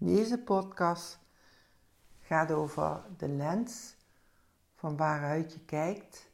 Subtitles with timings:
[0.00, 1.18] Deze podcast
[2.20, 3.96] gaat over de lens
[4.74, 6.30] van waaruit je kijkt.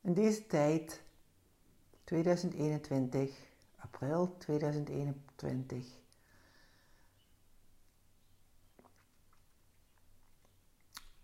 [0.00, 1.02] In deze tijd,
[2.04, 3.36] 2021,
[3.76, 5.86] april 2021.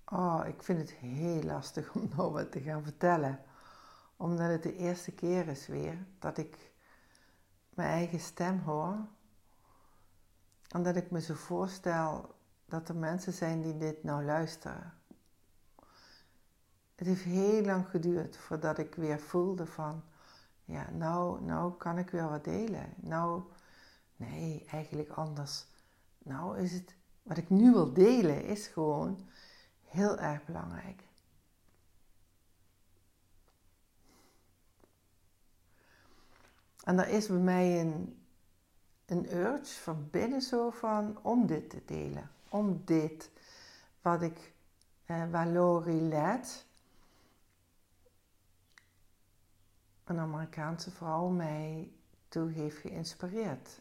[0.04, 3.40] Oh, ik vind het heel lastig om nou wat te gaan vertellen.
[4.16, 6.71] Omdat het de eerste keer is weer dat ik
[7.74, 8.96] mijn eigen stem hoor.
[10.74, 14.92] Omdat ik me zo voorstel dat er mensen zijn die dit nou luisteren.
[16.94, 20.02] Het heeft heel lang geduurd voordat ik weer voelde van,
[20.64, 22.94] ja, nou, nou kan ik weer wat delen.
[22.96, 23.42] Nou,
[24.16, 25.66] nee, eigenlijk anders.
[26.18, 29.28] Nou is het, wat ik nu wil delen is gewoon
[29.84, 31.02] heel erg belangrijk.
[36.84, 38.24] En er is bij mij een,
[39.06, 42.30] een urge van binnen zo van om dit te delen.
[42.48, 43.30] Om dit,
[44.00, 44.52] wat ik,
[45.04, 46.66] eh, waar Lori Led,
[50.04, 51.92] een Amerikaanse vrouw, mij
[52.28, 53.80] toe heeft geïnspireerd.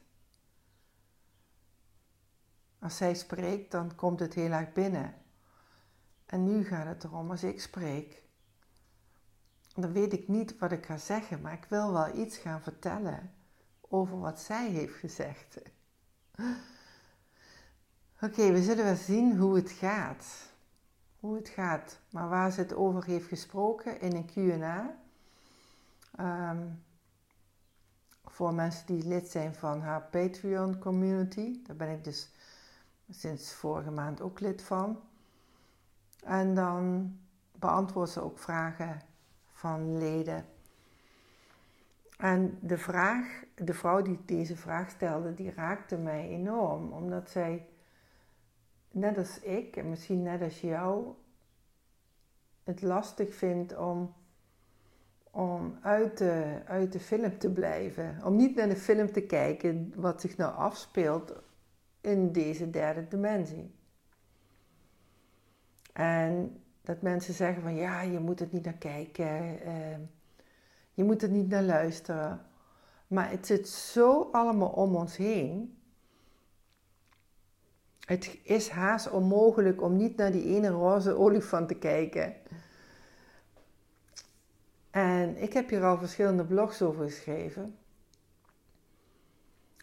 [2.79, 5.13] Als zij spreekt, dan komt het heel erg binnen.
[6.25, 8.23] En nu gaat het erom, als ik spreek,
[9.75, 13.31] dan weet ik niet wat ik ga zeggen, maar ik wil wel iets gaan vertellen
[13.81, 15.57] over wat zij heeft gezegd.
[18.21, 20.25] Oké, we zullen wel zien hoe het gaat.
[21.19, 21.99] Hoe het gaat.
[22.09, 24.95] Maar waar ze het over heeft gesproken in een QA.
[26.15, 26.67] Ehm,
[28.25, 31.59] voor mensen die lid zijn van haar Patreon community.
[31.63, 32.29] Daar ben ik dus
[33.09, 34.99] sinds vorige maand ook lid van.
[36.23, 37.11] En dan
[37.51, 39.01] beantwoordt ze ook vragen
[39.61, 40.45] van leden.
[42.17, 47.67] En de vraag, de vrouw die deze vraag stelde, die raakte mij enorm, omdat zij,
[48.91, 51.13] net als ik en misschien net als jou,
[52.63, 54.13] het lastig vindt om,
[55.31, 58.19] om uit, de, uit de film te blijven.
[58.23, 61.33] Om niet naar de film te kijken wat zich nou afspeelt
[62.01, 63.75] in deze derde dimensie.
[65.93, 69.97] En dat mensen zeggen van ja, je moet het niet naar kijken, uh,
[70.93, 72.45] je moet er niet naar luisteren.
[73.07, 75.77] Maar het zit zo allemaal om ons heen.
[78.05, 82.35] Het is haast onmogelijk om niet naar die ene roze olifant te kijken.
[84.89, 87.75] En ik heb hier al verschillende blogs over geschreven.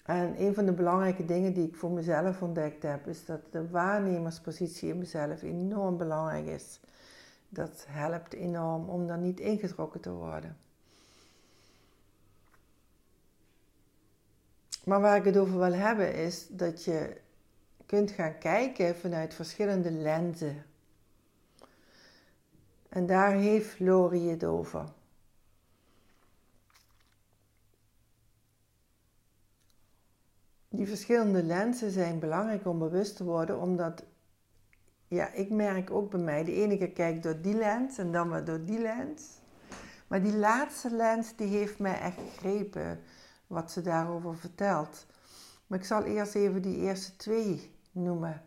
[0.08, 3.70] En een van de belangrijke dingen die ik voor mezelf ontdekt heb, is dat de
[3.70, 6.80] waarnemerspositie in mezelf enorm belangrijk is.
[7.48, 10.56] Dat helpt enorm om daar niet ingetrokken te worden.
[14.84, 17.20] Maar waar ik het over wil hebben is dat je
[17.86, 20.64] kunt gaan kijken vanuit verschillende lenzen.
[22.88, 24.84] En daar heeft Lori het over.
[30.68, 34.04] Die verschillende lenzen zijn belangrijk om bewust te worden, omdat
[35.08, 38.30] ja, ik merk ook bij mij, de ene keer kijk door die lens en dan
[38.30, 39.38] weer door die lens.
[40.06, 43.00] Maar die laatste lens, die heeft mij echt gegrepen,
[43.46, 45.06] wat ze daarover vertelt.
[45.66, 48.42] Maar ik zal eerst even die eerste twee noemen.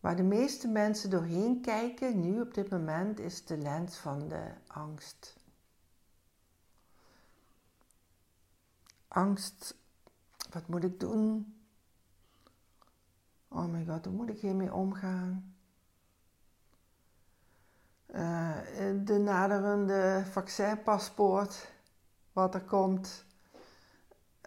[0.00, 4.50] Waar de meeste mensen doorheen kijken, nu op dit moment, is de lens van de
[4.66, 5.36] angst.
[9.08, 9.79] Angst,
[10.50, 11.54] wat moet ik doen?
[13.48, 15.54] Oh my god, hoe moet ik hiermee omgaan?
[18.14, 18.56] Uh,
[19.04, 21.72] de naderende vaccinpaspoort,
[22.32, 23.24] wat er komt.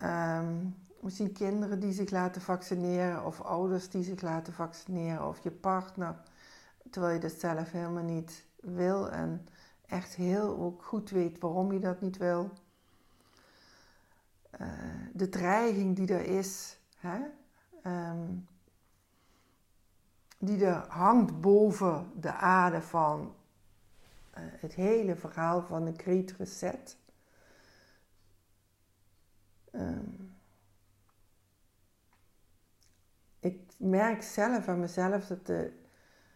[0.04, 5.52] Um, misschien kinderen die zich laten vaccineren, of ouders die zich laten vaccineren, of je
[5.52, 6.16] partner,
[6.90, 9.48] terwijl je dat zelf helemaal niet wil en
[9.86, 12.52] echt heel ook goed weet waarom je dat niet wil.
[14.62, 14.68] Uh,
[15.14, 17.20] de dreiging die er is, hè?
[17.86, 18.48] Um,
[20.38, 23.36] die er hangt boven de aarde van
[24.32, 26.98] eh, het hele verhaal van de Great Reset.
[29.72, 30.36] Um,
[33.40, 35.82] ik merk zelf aan mezelf dat de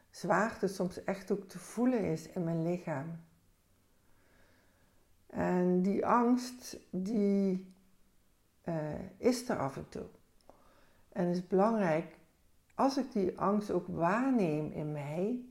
[0.09, 3.19] zwaarte soms echt ook te voelen is in mijn lichaam.
[5.27, 7.75] En die angst, die
[8.69, 8.75] uh,
[9.17, 10.05] is er af en toe.
[11.11, 12.17] En het is belangrijk,
[12.75, 15.41] als ik die angst ook waarneem in mij,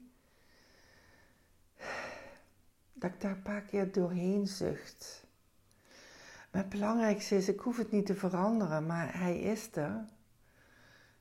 [2.93, 5.27] dat ik daar een paar keer doorheen zucht.
[6.51, 10.05] het belangrijkste is, ik hoef het niet te veranderen, maar hij is er.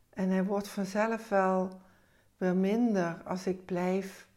[0.09, 1.81] En hij wordt vanzelf wel
[2.38, 4.27] weer minder als ik blijf,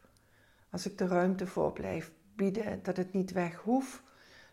[0.71, 2.83] als ik de ruimte voor blijf bieden.
[2.83, 4.03] Dat het niet weg hoeft,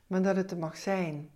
[0.07, 1.29] maar dat het er mag zijn.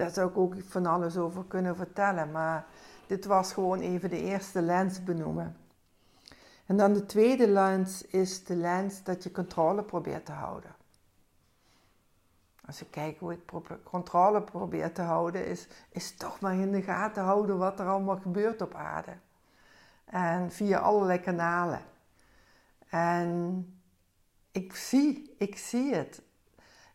[0.00, 2.66] Daar zou ik ook van alles over kunnen vertellen, maar
[3.06, 5.56] dit was gewoon even de eerste lens benoemen.
[6.66, 10.74] En dan de tweede lens is de lens dat je controle probeert te houden.
[12.66, 13.52] Als ik kijk hoe ik
[13.82, 18.18] controle probeer te houden, is, is toch maar in de gaten houden wat er allemaal
[18.18, 19.12] gebeurt op aarde.
[20.04, 21.82] En via allerlei kanalen.
[22.88, 23.64] En
[24.50, 26.22] ik zie, ik zie het.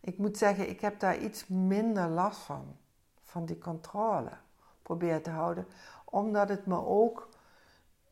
[0.02, 2.78] Ik moet zeggen, ik heb daar iets minder last van.
[3.36, 4.32] Van die controle
[4.82, 5.68] probeer te houden.
[6.06, 7.30] Omdat het me ook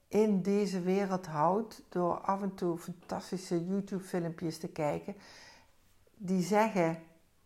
[0.08, 5.16] in deze wereld houdt door af en toe fantastische YouTube-filmpjes te kijken.
[6.16, 7.00] Die zeggen,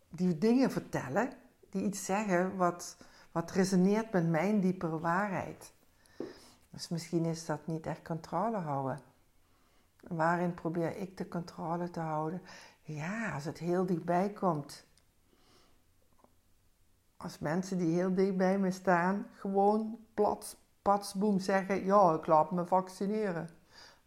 [0.09, 1.31] die dingen vertellen,
[1.69, 2.97] die iets zeggen wat,
[3.31, 5.73] wat resoneert met mijn diepere waarheid.
[6.69, 9.01] Dus misschien is dat niet echt controle houden.
[10.01, 12.41] Waarin probeer ik de controle te houden?
[12.81, 14.85] Ja, als het heel dichtbij komt.
[17.17, 22.51] Als mensen die heel dicht bij me staan, gewoon plat, patsboom zeggen: Ja, ik laat
[22.51, 23.49] me vaccineren.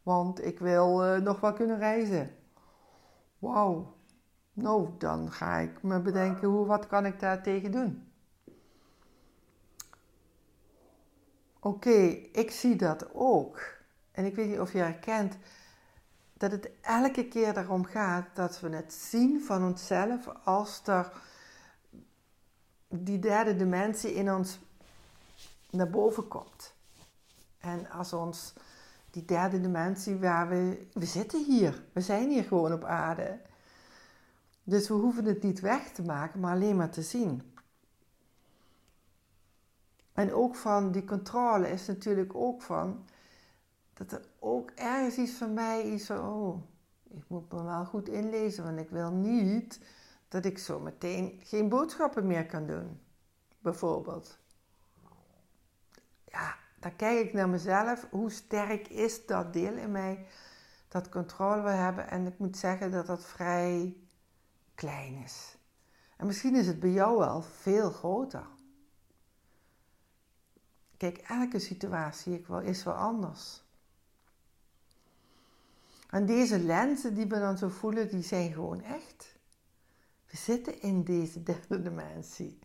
[0.03, 2.31] Want ik wil uh, nog wel kunnen reizen.
[3.39, 3.99] Wauw.
[4.53, 8.13] Nou, dan ga ik me bedenken: hoe, wat kan ik daar tegen doen?
[11.61, 12.01] Oké,
[12.33, 13.79] ik zie dat ook.
[14.13, 15.37] En ik weet niet of je herkent
[16.33, 21.13] dat het elke keer erom gaat dat we het zien van onszelf als er
[22.91, 24.59] die derde dimensie in ons
[25.71, 26.75] naar boven komt.
[27.59, 28.53] En als ons
[29.11, 33.39] die derde dimensie waar we, we zitten hier, we zijn hier gewoon op aarde.
[34.63, 37.53] Dus we hoeven het niet weg te maken, maar alleen maar te zien.
[40.13, 43.05] En ook van die controle is natuurlijk ook van
[43.95, 46.63] dat er ook ergens iets van mij is van, oh,
[47.11, 49.81] ik moet me wel goed inlezen, want ik wil niet
[50.31, 53.01] dat ik zo meteen geen boodschappen meer kan doen,
[53.59, 54.39] bijvoorbeeld.
[56.25, 60.27] Ja, dan kijk ik naar mezelf, hoe sterk is dat deel in mij
[60.89, 63.97] dat controle wil hebben en ik moet zeggen dat dat vrij
[64.75, 65.57] klein is.
[66.17, 68.47] En misschien is het bij jou wel veel groter.
[70.97, 73.63] Kijk, elke situatie is wel anders.
[76.11, 79.30] En deze lenzen die we dan zo voelen, die zijn gewoon echt.
[80.31, 82.59] We zitten in deze derde dimensie.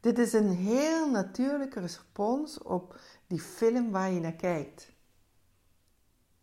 [0.00, 4.92] Dit is een heel natuurlijke respons op die film waar je naar kijkt.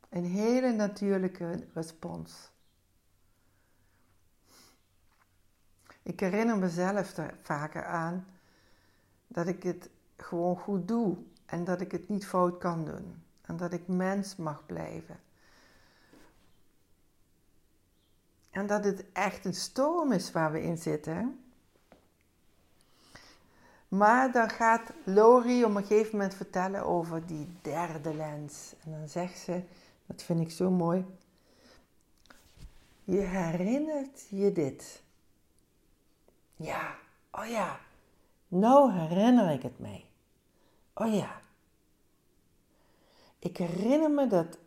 [0.10, 2.52] Een hele natuurlijke respons.
[6.02, 8.28] Ik herinner mezelf er vaker aan
[9.28, 13.58] dat ik het gewoon goed doe en dat ik het niet fout kan doen en
[13.58, 15.20] dat ik mens mag blijven.
[18.56, 21.44] En dat het echt een storm is waar we in zitten.
[23.88, 28.74] Maar dan gaat Lori op een gegeven moment vertellen over die derde lens.
[28.84, 29.62] En dan zegt ze,
[30.06, 31.06] dat vind ik zo mooi.
[33.04, 35.02] Je herinnert je dit.
[36.56, 36.96] Ja,
[37.32, 37.80] oh ja.
[38.48, 40.06] Nou herinner ik het mij.
[40.94, 41.42] Oh ja.
[43.40, 44.58] Ik herinner me dat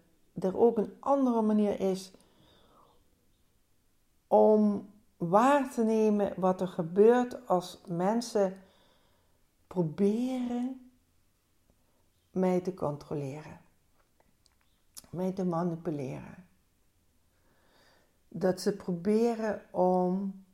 [0.41, 2.13] er ook een andere manier is
[4.29, 8.63] om waar te nemen wat er gebeurt als mensen
[9.67, 10.91] proberen
[12.31, 13.61] mij te controleren,
[15.11, 16.47] mij te manipuleren.
[18.29, 20.45] Dat ze proberen om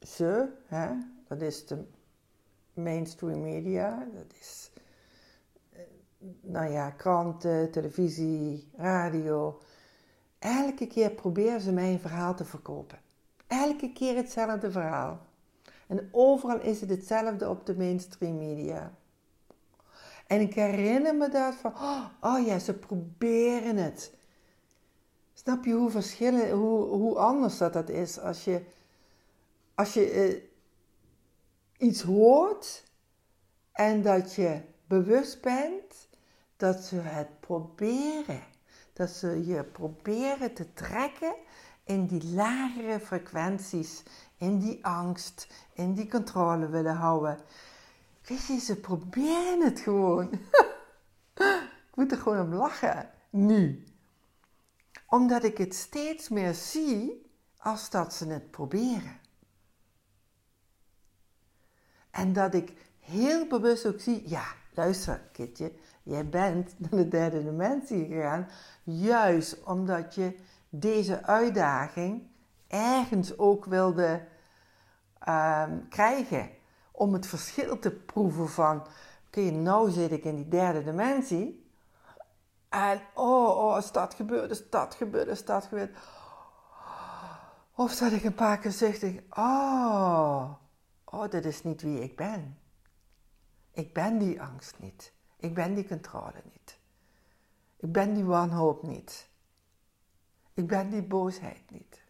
[0.00, 0.90] ze, hè,
[1.28, 1.84] dat is de
[2.72, 4.70] mainstream media, dat is
[6.40, 9.60] nou ja, kranten, televisie, radio.
[10.38, 12.98] Elke keer proberen ze mij een verhaal te verkopen.
[13.46, 15.20] Elke keer hetzelfde verhaal.
[15.86, 18.92] En overal is het hetzelfde op de mainstream media.
[20.26, 21.72] En ik herinner me dat van,
[22.20, 24.14] oh ja, ze proberen het.
[25.34, 28.62] Snap je hoe verschillen, hoe, hoe anders dat, dat is als je,
[29.74, 30.42] als je eh,
[31.88, 32.84] iets hoort
[33.72, 36.08] en dat je bewust bent
[36.56, 38.42] dat ze het proberen.
[38.96, 41.34] Dat ze je proberen te trekken
[41.84, 44.02] in die lagere frequenties,
[44.36, 47.38] in die angst, in die controle willen houden.
[48.26, 50.30] Weet je, ze proberen het gewoon.
[51.90, 53.84] Ik moet er gewoon om lachen, nu.
[55.06, 59.20] Omdat ik het steeds meer zie als dat ze het proberen.
[62.10, 65.72] En dat ik heel bewust ook zie, ja, luister Kitje,
[66.06, 68.48] jij bent naar de derde dimensie gegaan,
[68.82, 70.36] juist omdat je
[70.68, 72.22] deze uitdaging
[72.66, 74.26] ergens ook wilde
[75.18, 76.50] ehm, krijgen.
[76.90, 78.88] Om het verschil te proeven van, oké,
[79.26, 81.70] okay, nou zit ik in die derde dimensie.
[82.68, 85.96] En oh, oh, is dat gebeurd, is dat gebeurd, is dat gebeurd.
[87.74, 90.52] Of dat ik een paar keer zuchtig, oh,
[91.04, 92.58] oh, dit is niet wie ik ben.
[93.72, 95.14] Ik ben die angst niet.
[95.36, 96.78] Ik ben die controle niet.
[97.76, 99.28] Ik ben die wanhoop niet.
[100.54, 102.02] Ik ben die boosheid niet.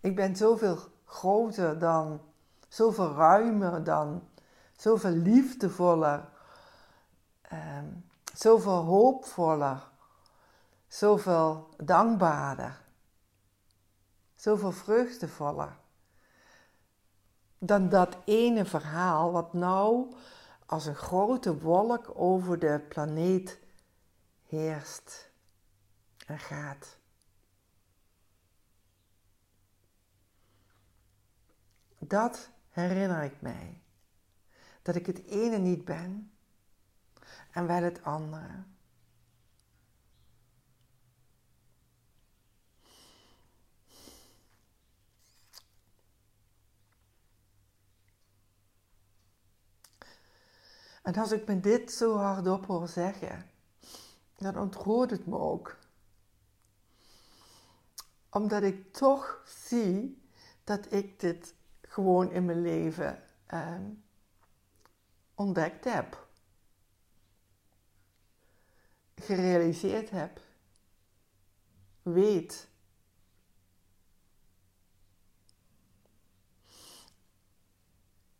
[0.00, 2.20] Ik ben zoveel groter dan,
[2.68, 4.28] zoveel ruimer dan,
[4.76, 6.28] zoveel liefdevoller,
[7.52, 9.88] um, zoveel hoopvoller,
[10.88, 12.80] zoveel dankbaarder,
[14.34, 15.76] zoveel vreugdevoller
[17.58, 20.14] dan dat ene verhaal wat nou
[20.66, 23.60] als een grote wolk over de planeet
[24.46, 25.30] heerst
[26.26, 26.98] en gaat.
[31.98, 33.80] Dat herinner ik mij.
[34.82, 36.32] Dat ik het ene niet ben
[37.50, 38.64] en wel het andere.
[51.06, 53.50] En als ik me dit zo hardop hoor zeggen,
[54.36, 55.76] dan ontroert het me ook.
[58.30, 60.22] Omdat ik toch zie
[60.64, 63.80] dat ik dit gewoon in mijn leven eh,
[65.34, 66.26] ontdekt heb.
[69.14, 70.40] Gerealiseerd heb.
[72.02, 72.68] Weet.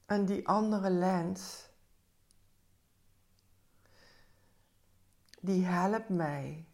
[0.07, 1.66] En die andere lens
[5.41, 6.67] die helpt mij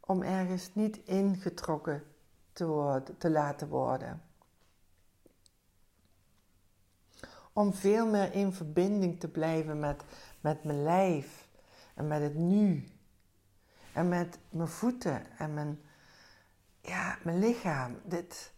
[0.00, 2.02] om ergens niet ingetrokken
[2.52, 4.22] te, worden, te laten worden.
[7.52, 10.04] Om veel meer in verbinding te blijven met,
[10.40, 11.48] met mijn lijf
[11.94, 12.88] en met het nu.
[13.92, 15.80] En met mijn voeten en mijn,
[16.80, 18.00] ja, mijn lichaam.
[18.04, 18.52] Dit,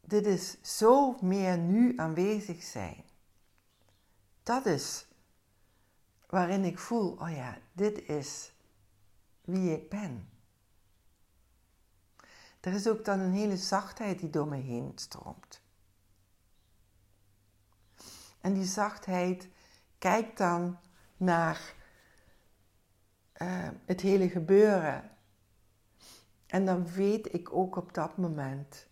[0.00, 3.04] dit is zo meer nu aanwezig zijn.
[4.42, 5.06] Dat is
[6.26, 8.52] waarin ik voel, oh ja, dit is
[9.40, 10.28] wie ik ben.
[12.60, 15.62] Er is ook dan een hele zachtheid die door me heen stroomt.
[18.40, 19.48] En die zachtheid
[19.98, 20.78] kijkt dan
[21.16, 21.74] naar
[23.42, 25.10] uh, het hele gebeuren.
[26.46, 28.86] En dan weet ik ook op dat moment,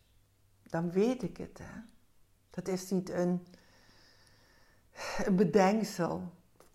[0.63, 1.59] dan weet ik het.
[1.63, 1.81] Hè?
[2.51, 3.47] Dat is niet een,
[5.25, 6.33] een bedenksel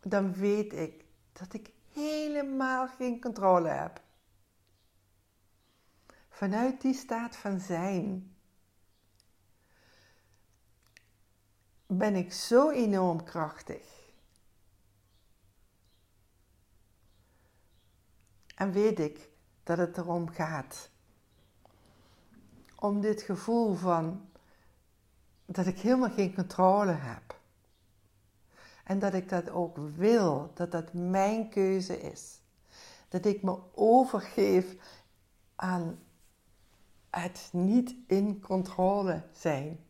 [0.09, 4.01] dan weet ik dat ik helemaal geen controle heb.
[6.29, 8.35] Vanuit die staat van zijn
[11.85, 13.95] ben ik zo enorm krachtig.
[18.55, 19.29] En weet ik
[19.63, 20.89] dat het erom gaat.
[22.75, 24.29] Om dit gevoel van
[25.45, 27.26] dat ik helemaal geen controle heb.
[28.87, 32.39] En dat ik dat ook wil, dat dat mijn keuze is.
[33.09, 34.75] Dat ik me overgeef
[35.55, 35.99] aan
[37.09, 39.85] het niet in controle zijn.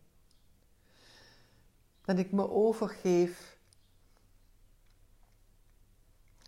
[2.02, 3.58] Dat ik me overgeef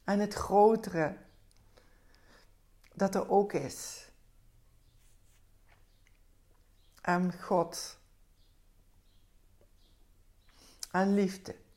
[0.04, 1.18] aan het grotere
[2.94, 4.10] dat er ook is.
[7.02, 8.00] Aan God.
[10.92, 11.68] Aan liefde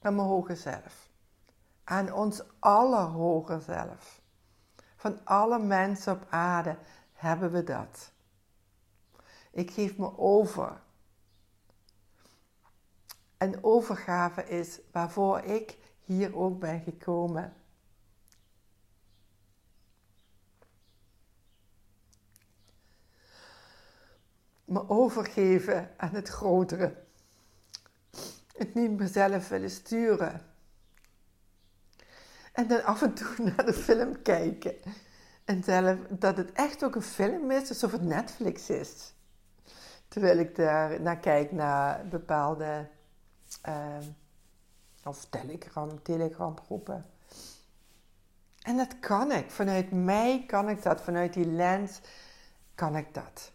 [0.00, 1.08] aan mijn hoger zelf.
[1.84, 4.20] Aan ons aller hoger zelf.
[4.96, 6.76] Van alle mensen op aarde
[7.12, 8.12] hebben we dat.
[9.50, 10.80] Ik geef me over.
[13.36, 17.54] En overgave is waarvoor ik hier ook ben gekomen.
[24.64, 27.04] Me overgeven aan het grotere
[28.60, 30.42] het niet mezelf willen sturen.
[32.52, 34.74] En dan af en toe naar de film kijken.
[35.44, 39.14] En zelf, dat het echt ook een film is, alsof het Netflix is.
[40.08, 42.88] Terwijl ik daar naar kijk, naar bepaalde
[43.68, 43.96] uh,
[45.04, 47.06] of Telegram, Telegram groepen.
[48.62, 49.50] En dat kan ik.
[49.50, 51.00] Vanuit mij kan ik dat.
[51.00, 52.00] Vanuit die lens
[52.74, 53.52] kan ik dat.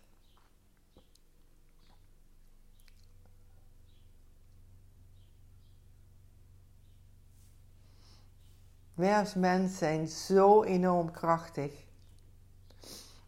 [8.95, 11.83] Wij als mens zijn zo enorm krachtig.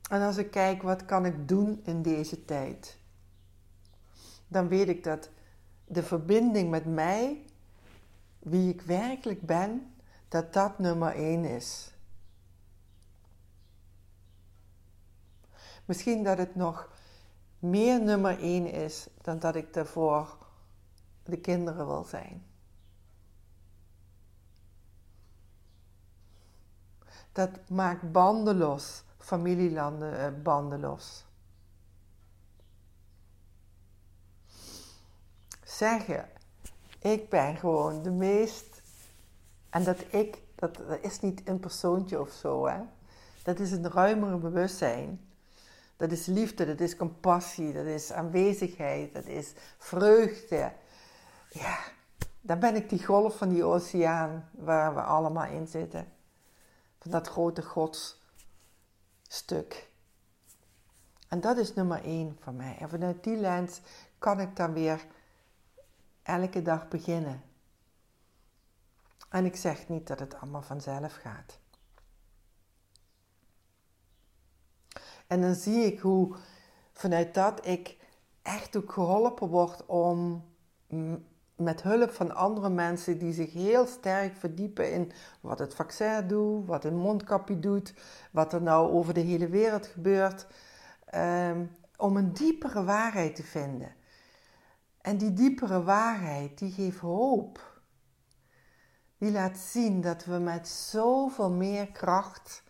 [0.10, 2.98] En als ik kijk wat kan ik doen in deze tijd,
[4.48, 5.30] dan weet ik dat
[5.86, 7.46] de verbinding met mij,
[8.40, 9.94] wie ik werkelijk ben,
[10.28, 11.92] dat dat nummer één is.
[15.86, 16.90] Misschien dat het nog
[17.60, 20.38] meer nummer één is dan dat ik daarvoor
[21.24, 22.47] de kinderen wil zijn.
[27.32, 31.26] Dat maakt banden los, familielanden eh, banden los.
[35.64, 36.30] Zeggen,
[37.00, 38.82] ik ben gewoon de meest.
[39.70, 42.80] En dat ik, dat, dat is niet een persoontje of zo, hè.
[43.44, 45.28] Dat is een ruimere bewustzijn.
[45.98, 50.72] Dat is liefde, dat is compassie, dat is aanwezigheid, dat is vreugde.
[51.50, 51.78] Ja,
[52.42, 56.16] dan ben ik die golf van die oceaan waar we allemaal in zitten
[57.00, 58.16] van dat grote godstuk.
[61.28, 62.78] En dat is nummer één voor mij.
[62.78, 63.82] En vanuit die lens
[64.20, 65.06] kan ik dan weer
[66.24, 67.42] elke dag beginnen.
[69.30, 71.60] En ik zeg niet dat het allemaal vanzelf gaat.
[75.28, 76.38] En dan zie ik hoe
[76.94, 77.98] vanuit dat ik
[78.42, 80.46] echt ook geholpen word om
[81.58, 85.12] met hulp van andere mensen die zich heel sterk verdiepen in
[85.42, 87.94] wat het vaccin doet, wat een mondkapje doet,
[88.32, 90.48] wat er nou over de hele wereld gebeurt,
[91.06, 91.66] ehm,
[91.98, 93.96] om een diepere waarheid te vinden.
[95.02, 97.82] En die diepere waarheid, die geeft hoop.
[99.18, 102.64] Die laat zien dat we met zoveel meer kracht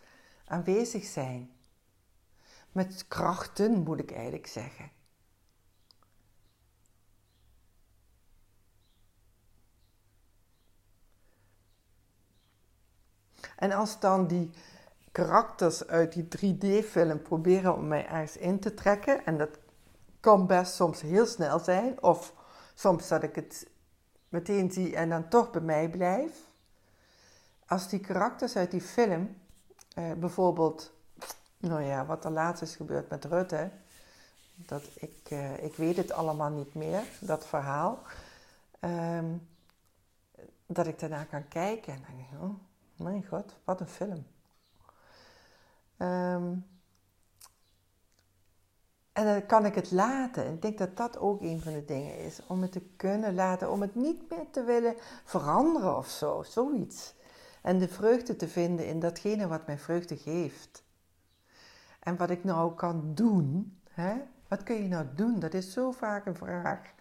[0.46, 1.51] aanwezig zijn.
[2.72, 4.91] Met krachten moet ik eigenlijk zeggen.
[13.58, 14.52] En als dan die
[15.12, 19.50] karakters uit die 3D-film proberen om mij ergens in te trekken, en dat
[20.20, 22.34] kan best soms heel snel zijn, of
[22.74, 23.67] soms dat ik het
[24.30, 26.32] meteen zie en dan toch bij mij blijf.
[27.67, 29.38] Als die karakters uit die film,
[29.93, 30.93] eh, bijvoorbeeld,
[31.58, 33.72] nou ja, wat er laatst is gebeurd met Rutte,
[34.56, 38.02] dat ik, eh, ik weet het allemaal niet meer, dat verhaal,
[38.80, 39.36] ehm,
[40.65, 42.56] dat ik daarna kan kijken en denk, oh,
[42.98, 44.26] mijn god, wat een film.
[45.98, 46.54] Ehm,
[49.14, 50.54] en dan kan ik het laten.
[50.54, 52.40] Ik denk dat dat ook een van de dingen is.
[52.48, 53.72] Om het te kunnen laten.
[53.72, 56.44] Om het niet meer te willen veranderen of zo.
[56.44, 57.16] Zoiets.
[57.62, 60.84] En de vreugde te vinden in datgene wat mij vreugde geeft.
[62.00, 63.80] En wat ik nou kan doen.
[63.90, 64.14] Hè?
[64.48, 65.40] Wat kun je nou doen?
[65.40, 66.94] Dat is zo vaak een vraag.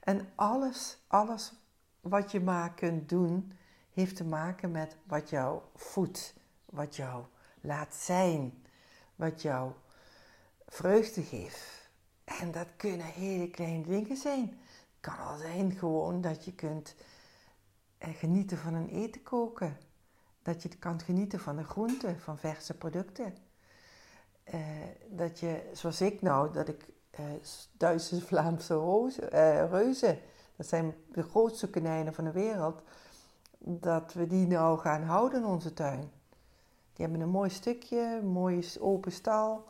[0.00, 1.52] En alles, alles
[2.00, 3.52] wat je maar kunt doen,
[3.98, 6.34] heeft te maken met wat jou voedt,
[6.64, 7.24] wat jou
[7.60, 8.66] laat zijn,
[9.16, 9.72] wat jou
[10.66, 11.90] vreugde geeft.
[12.24, 14.40] En dat kunnen hele kleine dingen zijn.
[14.40, 16.94] Het kan al zijn gewoon dat je kunt
[17.98, 19.76] eh, genieten van een eten koken.
[20.42, 23.36] Dat je kan genieten van de groenten, van verse producten.
[24.54, 24.60] Uh,
[25.08, 26.88] dat je, zoals ik nou, dat ik
[27.20, 27.26] uh,
[27.72, 30.18] Duitse Vlaamse roze, uh, reuzen,
[30.56, 32.82] dat zijn de grootste konijnen van de wereld,
[33.58, 36.10] dat we die nou gaan houden in onze tuin.
[36.92, 39.66] Die hebben een mooi stukje, een mooie open stal.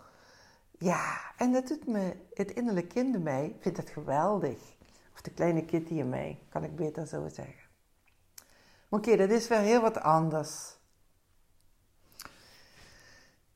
[0.79, 4.77] Ja, en dat doet me, het innerlijke kind in mij vindt het geweldig.
[5.15, 7.67] Of de kleine kitty in mij, kan ik beter zo zeggen.
[8.89, 10.77] Maar oké, dat is weer heel wat anders.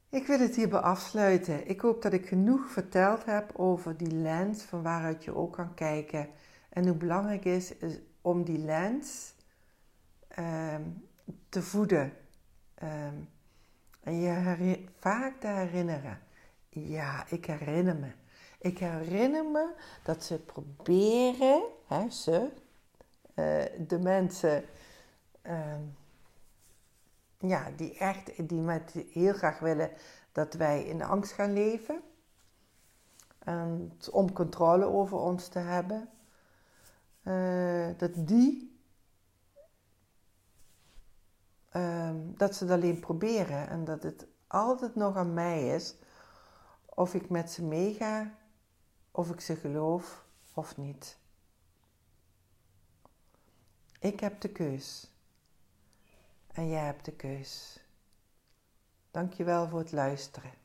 [0.09, 1.69] Ik wil het hierbij afsluiten.
[1.69, 5.75] Ik hoop dat ik genoeg verteld heb over die lens van waaruit je ook kan
[5.75, 6.29] kijken.
[6.69, 7.75] En hoe belangrijk is
[8.21, 9.35] om die lens
[10.35, 10.83] Ehm,
[11.49, 12.13] te voeden.
[12.75, 13.15] Ehm,
[14.01, 16.21] en je vaak te herinneren.
[16.69, 18.13] Ja, ik herinner me.
[18.59, 22.51] Ik herinner me dat ze proberen, hè, ze,
[23.35, 24.65] uh, de mensen,
[25.43, 25.75] uh,
[27.39, 29.91] ja, die echt, die met heel graag willen
[30.33, 32.03] dat wij in angst gaan leven.
[33.39, 36.09] En om controle over ons te hebben.
[37.23, 38.72] Uh, dat die
[41.73, 45.95] Ehm, dat ze het alleen proberen en dat het altijd nog aan mij is
[46.85, 48.35] of ik met ze meega,
[49.11, 51.19] of ik ze geloof of niet.
[53.99, 55.11] Ik heb de keus.
[56.53, 57.81] En jij hebt de keus.
[59.11, 60.62] Dankjewel voor het luisteren.